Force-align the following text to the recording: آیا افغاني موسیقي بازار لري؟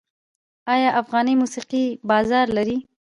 آیا 0.73 0.89
افغاني 1.01 1.33
موسیقي 1.41 1.85
بازار 2.09 2.45
لري؟ 2.57 2.77